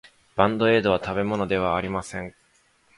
[0.35, 2.33] バンドエードは食べ物ではありません。